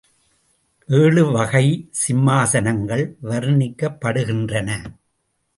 ஏழு 0.89 1.23
வகை 1.31 1.89
சிம்மாசனங்கள் 1.91 3.05
வர்ணிக்கப்படுகின்றன. 3.23 4.69